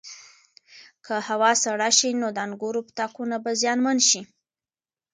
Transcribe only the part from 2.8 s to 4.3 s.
تاکونه به زیانمن شي.